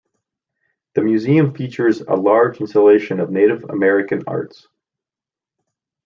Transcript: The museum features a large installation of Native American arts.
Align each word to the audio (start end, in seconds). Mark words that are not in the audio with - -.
The 0.95 1.03
museum 1.03 1.53
features 1.53 2.01
a 2.01 2.15
large 2.15 2.59
installation 2.59 3.19
of 3.19 3.29
Native 3.29 3.65
American 3.69 4.23
arts. 4.25 4.67